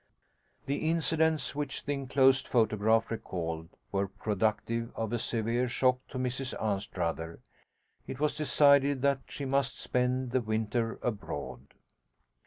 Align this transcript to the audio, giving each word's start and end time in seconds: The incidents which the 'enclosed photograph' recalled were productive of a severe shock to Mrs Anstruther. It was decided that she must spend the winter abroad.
The 0.65 0.89
incidents 0.89 1.53
which 1.53 1.83
the 1.85 1.93
'enclosed 1.93 2.47
photograph' 2.47 3.11
recalled 3.11 3.69
were 3.91 4.07
productive 4.07 4.91
of 4.95 5.13
a 5.13 5.19
severe 5.19 5.69
shock 5.69 5.99
to 6.07 6.17
Mrs 6.17 6.59
Anstruther. 6.59 7.39
It 8.07 8.19
was 8.19 8.33
decided 8.33 9.03
that 9.03 9.19
she 9.29 9.45
must 9.45 9.79
spend 9.79 10.31
the 10.31 10.41
winter 10.41 10.97
abroad. 11.03 11.75